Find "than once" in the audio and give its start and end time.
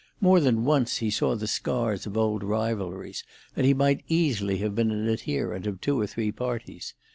0.39-0.97